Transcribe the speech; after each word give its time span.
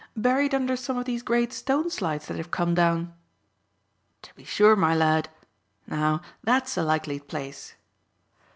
"Buried 0.17 0.55
under 0.55 0.75
some 0.75 0.97
of 0.97 1.05
these 1.05 1.21
great 1.21 1.53
stone 1.53 1.91
slides 1.91 2.25
that 2.25 2.37
have 2.37 2.49
come 2.49 2.73
down?" 2.73 3.13
"To 4.23 4.33
be 4.33 4.43
sure, 4.43 4.75
my 4.75 4.95
lad. 4.95 5.29
Now, 5.85 6.23
that's 6.43 6.75
a 6.75 6.81
likely 6.81 7.19
place." 7.19 7.75